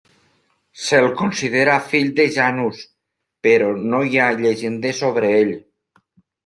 [0.85, 2.81] Se'l considera fill de Janus,
[3.49, 5.59] però no hi ha llegendes sobre ell.